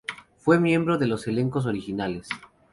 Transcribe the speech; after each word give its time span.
Fue 0.39 0.59
miembro 0.59 0.97
de 0.97 1.05
los 1.05 1.27
elencos 1.27 1.67
originales. 1.67 2.27